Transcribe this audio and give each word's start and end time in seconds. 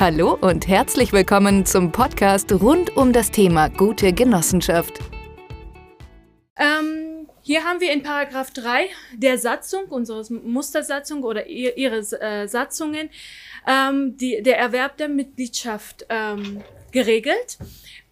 Hallo 0.00 0.32
und 0.40 0.66
herzlich 0.66 1.12
willkommen 1.12 1.66
zum 1.66 1.92
Podcast 1.92 2.50
rund 2.54 2.96
um 2.96 3.12
das 3.12 3.30
Thema 3.30 3.68
gute 3.68 4.14
Genossenschaft. 4.14 4.98
Ähm, 6.56 7.28
hier 7.42 7.64
haben 7.64 7.82
wir 7.82 7.92
in 7.92 8.02
Paragraph 8.02 8.50
3 8.52 8.86
der 9.12 9.36
Satzung, 9.36 9.84
unserer 9.90 10.24
Mustersatzung 10.42 11.22
oder 11.22 11.48
ihre 11.48 11.98
äh, 12.18 12.48
Satzungen, 12.48 13.10
ähm, 13.68 14.16
die, 14.16 14.42
der 14.42 14.58
Erwerb 14.58 14.96
der 14.96 15.10
Mitgliedschaft 15.10 16.06
ähm, 16.08 16.62
geregelt. 16.92 17.58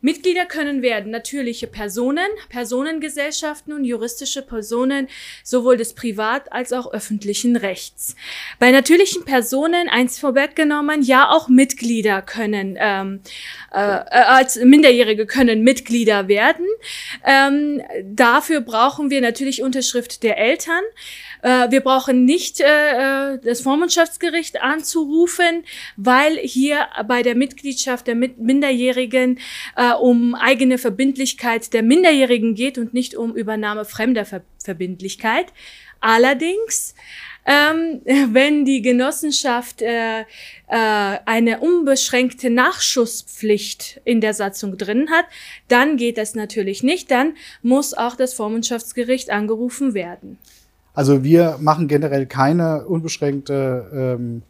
Mitglieder 0.01 0.47
können 0.47 0.81
werden 0.81 1.11
natürliche 1.11 1.67
Personen, 1.67 2.29
Personengesellschaften 2.49 3.73
und 3.73 3.85
juristische 3.85 4.43
Personen 4.43 5.09
sowohl 5.43 5.77
des 5.77 5.95
Privat- 5.95 6.53
als 6.53 6.73
auch 6.73 6.93
öffentlichen 6.93 7.57
Rechts. 7.57 8.15
Bei 8.61 8.71
natürlichen 8.71 9.25
Personen, 9.25 9.89
eins 9.89 10.19
vorweggenommen, 10.19 11.03
ja 11.03 11.31
auch 11.31 11.49
Mitglieder 11.49 12.23
können, 12.23 12.77
ähm, 12.79 13.21
äh, 13.73 13.79
äh 13.79 14.29
als 14.29 14.57
Minderjährige 14.57 15.27
können 15.27 15.63
Mitglieder 15.63 16.29
werden. 16.29 16.67
Ähm, 17.25 17.83
dafür 18.05 18.61
brauchen 18.61 19.11
wir 19.11 19.21
natürlich 19.21 19.63
Unterschrift 19.63 20.23
der 20.23 20.39
Eltern. 20.39 20.83
Äh, 21.43 21.71
wir 21.71 21.81
brauchen 21.81 22.25
nicht 22.25 22.61
äh, 22.61 23.35
äh, 23.35 23.39
das 23.43 23.61
Vormundschaftsgericht 23.61 24.61
anzurufen, 24.61 25.65
weil 25.97 26.37
hier 26.39 26.87
bei 27.07 27.23
der 27.23 27.35
Mitgliedschaft 27.35 28.07
der 28.07 28.15
Minderjährigen 28.15 29.39
äh, 29.77 29.88
um 29.93 30.35
eigene 30.35 30.79
Verbindlichkeit 30.79 31.73
der 31.73 31.83
Minderjährigen 31.83 32.55
geht 32.55 32.79
und 32.79 32.95
nicht 32.95 33.15
um 33.15 33.35
Übernahme 33.35 33.85
fremder 33.85 34.25
Ver 34.25 34.43
Verbindlichkeit. 34.63 35.47
Allerdings 36.01 36.95
ähm, 37.49 38.01
wenn 38.33 38.65
die 38.65 38.83
Genossenschaft 38.83 39.83
äh, 39.83 40.21
äh, 40.21 40.25
eine 40.69 41.61
unbeschränkte 41.61 42.51
Nachschusspflicht 42.51 44.01
in 44.05 44.21
der 44.21 44.35
Satzung 44.35 44.77
drin 44.77 45.09
hat, 45.11 45.25
dann 45.69 45.97
geht 45.97 46.19
das 46.19 46.35
natürlich 46.35 46.83
nicht. 46.83 47.11
Dann 47.11 47.35
muss 47.63 47.95
auch 47.95 48.17
das 48.17 48.35
Vormundschaftsgericht 48.35 49.31
angerufen 49.31 49.95
werden. 49.95 50.39
Also 50.95 51.25
wir 51.25 51.59
machen 51.61 51.89
generell 51.89 52.27
keine 52.27 52.85
unbeschränkte 52.87 54.19
ähm, 54.21 54.43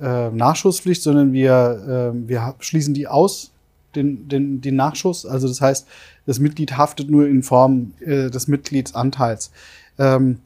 äh, 0.00 0.30
Nachschusspflicht, 0.30 1.02
sondern 1.02 1.32
wir, 1.32 2.12
äh, 2.14 2.28
wir 2.28 2.54
schließen 2.60 2.94
die 2.94 3.06
aus, 3.06 3.52
den, 3.96 4.28
den, 4.28 4.60
den 4.60 4.76
Nachschuss. 4.76 5.26
Also 5.26 5.48
das 5.48 5.60
heißt, 5.60 5.86
das 6.26 6.38
Mitglied 6.38 6.76
haftet 6.76 7.10
nur 7.10 7.26
in 7.26 7.42
Form 7.42 7.94
äh, 8.00 8.30
des 8.30 8.48
Mitgliedsanteils. 8.48 9.50
Ähm, 9.98 10.38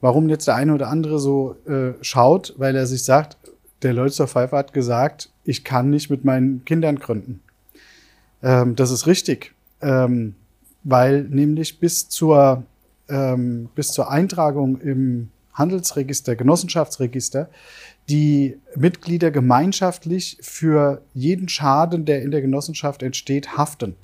warum 0.00 0.28
jetzt 0.28 0.46
der 0.46 0.56
eine 0.56 0.74
oder 0.74 0.88
andere 0.88 1.18
so 1.18 1.56
äh, 1.66 1.92
schaut, 2.00 2.54
weil 2.56 2.76
er 2.76 2.86
sich 2.86 3.04
sagt, 3.04 3.36
der 3.82 3.92
Leutzer 3.92 4.26
Pfeiffer 4.26 4.58
hat 4.58 4.72
gesagt, 4.72 5.30
ich 5.44 5.64
kann 5.64 5.90
nicht 5.90 6.10
mit 6.10 6.24
meinen 6.24 6.64
Kindern 6.64 6.98
gründen. 6.98 7.40
Ähm, 8.42 8.76
das 8.76 8.90
ist 8.90 9.06
richtig, 9.06 9.54
ähm, 9.80 10.34
weil 10.82 11.24
nämlich 11.24 11.80
bis 11.80 12.08
zur 12.08 12.64
ähm, 13.08 13.68
bis 13.74 13.92
zur 13.92 14.10
Eintragung 14.10 14.80
im 14.80 15.28
Handelsregister, 15.54 16.36
Genossenschaftsregister, 16.36 17.48
die 18.08 18.58
Mitglieder 18.76 19.30
gemeinschaftlich 19.30 20.36
für 20.40 21.02
jeden 21.14 21.48
Schaden, 21.48 22.04
der 22.04 22.22
in 22.22 22.30
der 22.30 22.42
Genossenschaft 22.42 23.02
entsteht, 23.02 23.56
haften. 23.56 23.94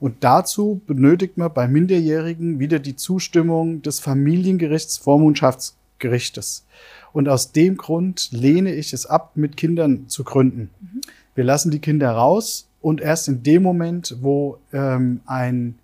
Und 0.00 0.22
dazu 0.22 0.80
benötigt 0.86 1.38
man 1.38 1.52
bei 1.52 1.66
Minderjährigen 1.66 2.60
wieder 2.60 2.78
die 2.78 2.94
Zustimmung 2.94 3.82
des 3.82 3.98
Familiengerichts 3.98 4.96
Vormundschaftsgerichtes. 4.98 6.64
Und 7.12 7.28
aus 7.28 7.50
dem 7.52 7.76
Grund 7.76 8.28
lehne 8.30 8.74
ich 8.74 8.92
es 8.92 9.06
ab, 9.06 9.32
mit 9.34 9.56
Kindern 9.56 10.08
zu 10.08 10.22
gründen. 10.22 10.70
Mhm. 10.80 11.00
Wir 11.34 11.44
lassen 11.44 11.70
die 11.70 11.80
Kinder 11.80 12.12
raus 12.12 12.68
und 12.80 13.00
erst 13.00 13.28
in 13.28 13.42
dem 13.42 13.62
Moment, 13.62 14.16
wo 14.20 14.58
ähm, 14.72 15.20
ein 15.26 15.78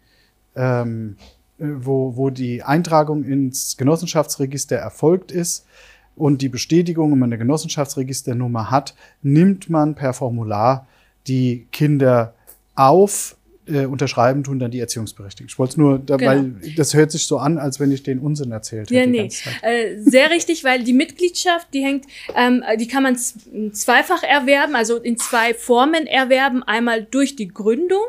ähm, 0.55 1.17
äh, 1.19 1.34
wo, 1.59 2.17
wo 2.17 2.31
die 2.31 2.63
Eintragung 2.63 3.25
ins 3.25 3.77
Genossenschaftsregister 3.77 4.77
erfolgt 4.77 5.33
ist 5.33 5.67
und 6.17 6.43
die 6.43 6.49
Bestätigung, 6.49 7.13
wenn 7.13 7.19
man 7.19 7.29
eine 7.29 7.39
Genossenschaftsregisternummer 7.39 8.71
hat, 8.71 8.95
nimmt 9.23 9.71
man 9.71 9.95
per 9.95 10.13
Formular 10.13 10.87
die 11.27 11.67
Kinder 11.73 12.35
auf, 12.75 13.37
äh, 13.67 13.87
unterschreiben 13.87 14.45
tun 14.45 14.59
dann 14.59 14.71
die 14.71 14.81
Erziehungsberechtigten. 14.81 15.49
Ich 15.49 15.59
wollte 15.59 15.73
es 15.73 15.77
nur, 15.77 15.99
da, 15.99 16.17
genau. 16.17 16.31
weil 16.31 16.55
das 16.77 16.95
hört 16.95 17.11
sich 17.11 17.27
so 17.27 17.39
an, 17.39 17.59
als 17.59 17.81
wenn 17.81 17.91
ich 17.91 18.03
den 18.03 18.19
Unsinn 18.19 18.53
erzählt 18.53 18.91
hätte. 18.91 18.95
Ja, 18.95 19.07
nee. 19.07 19.31
Äh, 19.63 20.01
sehr 20.01 20.31
richtig, 20.31 20.65
weil 20.65 20.85
die 20.85 20.93
Mitgliedschaft, 20.93 21.69
die 21.73 21.83
hängt, 21.83 22.07
ähm, 22.37 22.63
die 22.79 22.89
kann 22.89 23.03
man 23.03 23.17
zweifach 23.17 24.23
erwerben, 24.23 24.75
also 24.75 24.97
in 24.97 25.17
zwei 25.17 25.55
Formen 25.55 26.07
erwerben. 26.07 26.63
Einmal 26.63 27.05
durch 27.05 27.37
die 27.37 27.49
Gründung, 27.49 28.05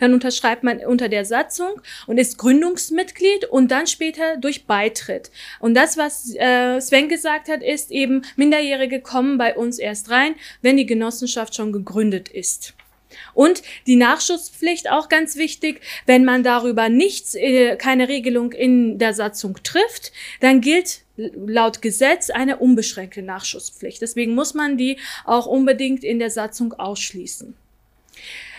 dann 0.00 0.14
unterschreibt 0.14 0.64
man 0.64 0.78
unter 0.78 1.08
der 1.08 1.24
Satzung 1.24 1.80
und 2.06 2.18
ist 2.18 2.38
Gründungsmitglied 2.38 3.46
und 3.46 3.70
dann 3.70 3.86
später 3.86 4.36
durch 4.38 4.66
Beitritt. 4.66 5.30
Und 5.60 5.74
das, 5.74 5.96
was 5.96 6.34
äh, 6.34 6.80
Sven 6.80 7.08
gesagt 7.08 7.48
hat, 7.48 7.62
ist 7.62 7.90
eben, 7.90 8.22
Minderjährige 8.36 9.00
kommen 9.00 9.38
bei 9.38 9.54
uns 9.56 9.78
erst 9.78 10.10
rein, 10.10 10.34
wenn 10.62 10.76
die 10.76 10.86
Genossenschaft 10.86 11.54
schon 11.54 11.72
gegründet 11.72 12.28
ist. 12.28 12.74
Und 13.34 13.62
die 13.86 13.96
Nachschusspflicht 13.96 14.90
auch 14.90 15.08
ganz 15.08 15.36
wichtig, 15.36 15.80
wenn 16.06 16.24
man 16.24 16.42
darüber 16.42 16.88
nichts, 16.88 17.34
äh, 17.34 17.76
keine 17.76 18.08
Regelung 18.08 18.52
in 18.52 18.98
der 18.98 19.14
Satzung 19.14 19.58
trifft, 19.62 20.12
dann 20.40 20.60
gilt 20.60 21.02
laut 21.16 21.82
Gesetz 21.82 22.30
eine 22.30 22.56
unbeschränkte 22.58 23.22
Nachschusspflicht. 23.22 24.02
Deswegen 24.02 24.34
muss 24.34 24.54
man 24.54 24.76
die 24.76 24.98
auch 25.24 25.46
unbedingt 25.46 26.02
in 26.02 26.18
der 26.18 26.30
Satzung 26.30 26.72
ausschließen. 26.72 27.54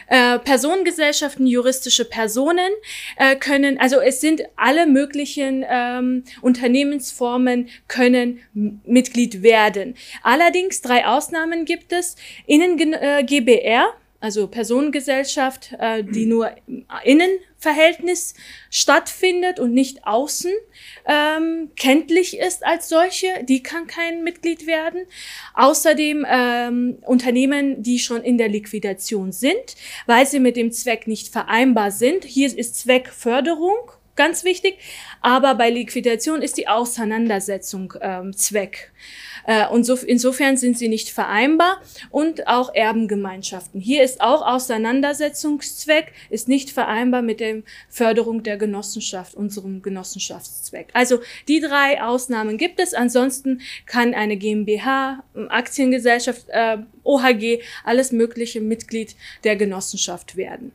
Äh, 0.07 0.37
Personengesellschaften, 0.39 1.47
juristische 1.47 2.05
Personen 2.05 2.69
äh, 3.17 3.35
können, 3.35 3.79
also 3.79 3.99
es 3.99 4.21
sind 4.21 4.43
alle 4.55 4.85
möglichen 4.85 5.65
ähm, 5.67 6.23
Unternehmensformen 6.41 7.69
können 7.87 8.39
Mitglied 8.53 9.41
werden. 9.41 9.95
Allerdings 10.21 10.81
drei 10.81 11.07
Ausnahmen 11.07 11.65
gibt 11.65 11.91
es. 11.91 12.17
Innen 12.45 12.93
äh, 12.93 13.23
GBR, 13.23 13.93
also 14.25 14.47
Personengesellschaft, 14.47 15.75
äh, 15.77 16.03
die 16.03 16.25
nur 16.25 16.49
Innenverhältnis 17.03 18.33
stattfindet 18.71 19.59
und 19.59 19.71
nicht 19.71 20.07
außen 20.07 20.51
ähm, 21.05 21.69
kenntlich 21.75 22.39
ist 22.39 22.65
als 22.65 22.89
solche, 22.89 23.27
die 23.43 23.61
kann 23.61 23.85
kein 23.85 24.23
Mitglied 24.23 24.65
werden. 24.65 25.01
Außerdem 25.53 26.25
ähm, 26.27 26.97
Unternehmen, 27.05 27.83
die 27.83 27.99
schon 27.99 28.23
in 28.23 28.39
der 28.39 28.49
Liquidation 28.49 29.31
sind, 29.31 29.75
weil 30.07 30.25
sie 30.25 30.39
mit 30.39 30.57
dem 30.57 30.71
Zweck 30.71 31.05
nicht 31.05 31.27
vereinbar 31.27 31.91
sind. 31.91 32.25
Hier 32.25 32.47
ist 32.47 32.77
Zweckförderung 32.77 33.91
ganz 34.15 34.43
wichtig, 34.43 34.77
aber 35.21 35.55
bei 35.55 35.69
Liquidation 35.69 36.41
ist 36.41 36.57
die 36.57 36.67
Auseinandersetzung 36.67 37.93
ähm, 38.01 38.35
Zweck. 38.35 38.91
Äh, 39.45 39.67
und 39.67 39.83
so, 39.83 39.95
insofern 39.95 40.57
sind 40.57 40.77
sie 40.77 40.87
nicht 40.87 41.09
vereinbar 41.09 41.81
und 42.09 42.47
auch 42.47 42.73
Erbengemeinschaften. 42.73 43.79
Hier 43.79 44.03
ist 44.03 44.21
auch 44.21 44.41
Auseinandersetzungszweck, 44.45 46.13
ist 46.29 46.47
nicht 46.47 46.71
vereinbar 46.71 47.21
mit 47.21 47.39
der 47.39 47.61
Förderung 47.89 48.43
der 48.43 48.57
Genossenschaft, 48.57 49.35
unserem 49.35 49.81
Genossenschaftszweck. 49.81 50.87
Also 50.93 51.19
die 51.47 51.59
drei 51.59 52.01
Ausnahmen 52.01 52.57
gibt 52.57 52.79
es. 52.79 52.93
Ansonsten 52.93 53.61
kann 53.85 54.13
eine 54.13 54.37
GmbH, 54.37 55.23
Aktiengesellschaft, 55.49 56.45
äh, 56.49 56.77
OHG, 57.03 57.61
alles 57.83 58.11
mögliche 58.11 58.61
Mitglied 58.61 59.15
der 59.43 59.55
Genossenschaft 59.55 60.35
werden. 60.37 60.71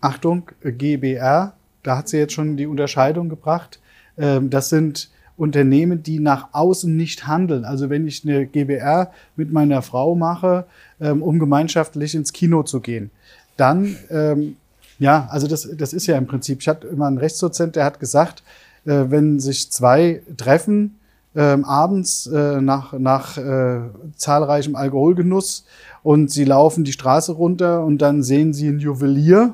Achtung, 0.00 0.50
GBR, 0.62 1.56
da 1.84 1.98
hat 1.98 2.08
sie 2.08 2.18
jetzt 2.18 2.32
schon 2.32 2.56
die 2.56 2.66
Unterscheidung 2.66 3.28
gebracht. 3.28 3.78
Ähm, 4.18 4.50
das 4.50 4.68
sind 4.68 5.10
Unternehmen, 5.36 6.02
die 6.02 6.18
nach 6.18 6.48
außen 6.52 6.94
nicht 6.96 7.26
handeln. 7.26 7.64
Also 7.64 7.90
wenn 7.90 8.06
ich 8.06 8.24
eine 8.24 8.46
GBR 8.46 9.12
mit 9.36 9.52
meiner 9.52 9.82
Frau 9.82 10.14
mache, 10.14 10.64
ähm, 11.00 11.22
um 11.22 11.38
gemeinschaftlich 11.38 12.14
ins 12.14 12.32
Kino 12.32 12.62
zu 12.62 12.80
gehen, 12.80 13.10
dann, 13.56 13.96
ähm, 14.10 14.56
ja, 14.98 15.28
also 15.30 15.46
das, 15.46 15.68
das 15.76 15.92
ist 15.92 16.06
ja 16.06 16.16
im 16.16 16.26
Prinzip, 16.26 16.60
ich 16.60 16.68
hatte 16.68 16.86
immer 16.86 17.06
einen 17.06 17.18
Rechtsdozent, 17.18 17.76
der 17.76 17.84
hat 17.84 18.00
gesagt, 18.00 18.42
äh, 18.84 19.04
wenn 19.08 19.38
sich 19.38 19.70
zwei 19.70 20.22
treffen, 20.36 20.96
abends 21.36 22.28
äh, 22.28 22.60
nach, 22.60 22.92
nach 22.92 23.36
äh, 23.36 23.80
zahlreichem 24.14 24.76
Alkoholgenuss 24.76 25.64
und 26.04 26.30
sie 26.30 26.44
laufen 26.44 26.84
die 26.84 26.92
Straße 26.92 27.32
runter 27.32 27.84
und 27.84 27.98
dann 27.98 28.22
sehen 28.22 28.52
sie 28.52 28.68
einen 28.68 28.78
Juwelier 28.78 29.52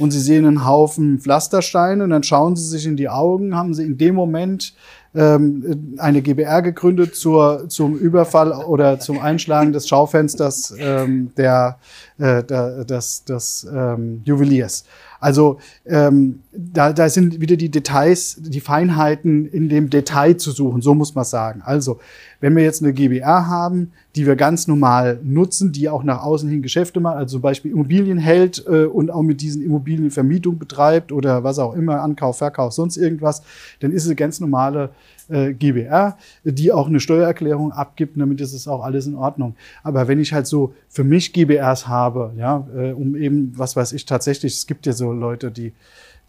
und 0.00 0.10
sie 0.10 0.20
sehen 0.20 0.46
einen 0.46 0.66
Haufen 0.66 1.20
Pflastersteine 1.20 2.02
und 2.02 2.10
dann 2.10 2.22
schauen 2.22 2.56
sie 2.56 2.66
sich 2.66 2.86
in 2.86 2.96
die 2.96 3.08
Augen, 3.08 3.54
haben 3.54 3.74
sie 3.74 3.84
in 3.84 3.98
dem 3.98 4.14
Moment 4.14 4.74
ähm, 5.14 5.94
eine 5.98 6.22
GBR 6.22 6.62
gegründet 6.62 7.14
zur, 7.14 7.68
zum 7.68 7.96
Überfall 7.96 8.52
oder 8.52 8.98
zum 8.98 9.18
Einschlagen 9.18 9.72
des 9.72 9.86
Schaufensters 9.88 10.74
ähm, 10.78 11.32
der, 11.36 11.78
äh, 12.18 12.42
der, 12.42 12.84
des, 12.84 13.24
des 13.24 13.66
ähm, 13.72 14.22
Juweliers. 14.24 14.84
Also 15.20 15.58
ähm, 15.86 16.40
da, 16.52 16.92
da 16.92 17.08
sind 17.08 17.40
wieder 17.40 17.56
die 17.56 17.68
Details, 17.68 18.36
die 18.40 18.60
Feinheiten 18.60 19.46
in 19.46 19.68
dem 19.68 19.90
Detail 19.90 20.36
zu 20.36 20.50
suchen, 20.50 20.80
so 20.80 20.94
muss 20.94 21.14
man 21.14 21.24
sagen. 21.24 21.62
Also 21.64 22.00
wenn 22.40 22.56
wir 22.56 22.64
jetzt 22.64 22.82
eine 22.82 22.94
GBR 22.94 23.46
haben, 23.46 23.92
die 24.16 24.26
wir 24.26 24.34
ganz 24.34 24.66
normal 24.66 25.20
nutzen, 25.22 25.72
die 25.72 25.88
auch 25.88 26.02
nach 26.02 26.22
außen 26.22 26.48
hin 26.48 26.62
Geschäfte 26.62 27.00
macht, 27.00 27.16
also 27.16 27.36
zum 27.36 27.42
Beispiel 27.42 27.70
Immobilien 27.70 28.18
hält 28.18 28.64
äh, 28.66 28.84
und 28.84 29.10
auch 29.10 29.22
mit 29.22 29.42
diesen 29.42 29.62
Immobilien 29.62 30.10
Vermietung 30.10 30.58
betreibt 30.58 31.12
oder 31.12 31.44
was 31.44 31.58
auch 31.58 31.74
immer, 31.74 32.00
Ankauf, 32.00 32.38
Verkauf, 32.38 32.72
sonst 32.72 32.96
irgendwas, 32.96 33.42
dann 33.80 33.92
ist 33.92 34.04
es 34.04 34.08
eine 34.08 34.16
ganz 34.16 34.40
normale 34.40 34.90
äh, 35.30 35.52
GBR, 35.52 36.16
die 36.44 36.72
auch 36.72 36.88
eine 36.88 37.00
Steuererklärung 37.00 37.72
abgibt, 37.72 38.20
damit 38.20 38.40
ist 38.40 38.52
es 38.52 38.68
auch 38.68 38.82
alles 38.82 39.06
in 39.06 39.14
Ordnung. 39.14 39.54
Aber 39.82 40.08
wenn 40.08 40.20
ich 40.20 40.32
halt 40.32 40.46
so 40.46 40.74
für 40.88 41.04
mich 41.04 41.32
GBRs 41.32 41.88
habe, 41.88 42.32
ja, 42.36 42.66
äh, 42.74 42.92
um 42.92 43.16
eben, 43.16 43.52
was 43.56 43.76
weiß 43.76 43.92
ich, 43.92 44.04
tatsächlich, 44.06 44.54
es 44.54 44.66
gibt 44.66 44.86
ja 44.86 44.92
so 44.92 45.12
Leute, 45.12 45.50
die 45.50 45.72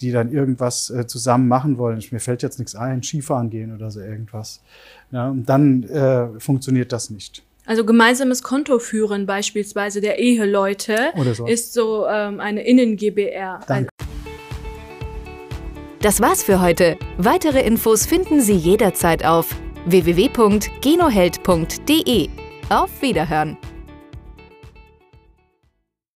die 0.02 0.12
dann 0.12 0.32
irgendwas 0.32 0.90
äh, 0.90 1.06
zusammen 1.06 1.48
machen 1.48 1.78
wollen. 1.78 2.04
Mir 2.12 2.20
fällt 2.20 2.42
jetzt 2.42 2.58
nichts 2.60 2.76
ein, 2.76 3.04
Skifahren 3.04 3.50
gehen 3.50 3.74
oder 3.74 3.92
so 3.92 4.00
irgendwas. 4.00 4.62
Ja, 5.12 5.30
und 5.30 5.48
dann 5.48 5.84
äh, 5.84 6.40
funktioniert 6.40 6.92
das 6.92 7.10
nicht. 7.10 7.44
Also 7.66 7.86
gemeinsames 7.86 8.42
Konto 8.42 8.80
führen 8.80 9.28
beispielsweise 9.28 10.02
der 10.02 10.18
Eheleute 10.18 10.98
so. 11.34 11.46
ist 11.46 11.74
so 11.74 12.08
ähm, 12.08 12.40
eine 12.40 12.64
Innen-GBR. 12.64 13.60
Das 16.02 16.20
war's 16.20 16.42
für 16.42 16.60
heute. 16.62 16.98
Weitere 17.18 17.62
Infos 17.62 18.08
finden 18.08 18.42
Sie 18.42 18.56
jederzeit 18.56 19.24
auf 19.24 19.56
www.genoheld.de. 19.86 22.30
Auf 22.70 22.90
Wiederhören! 23.02 23.58